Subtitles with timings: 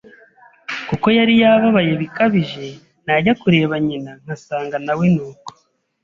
[0.89, 2.65] kuko yari yababaye bikabije,
[3.05, 5.49] najya kureba nyina nkasanga na we nuko,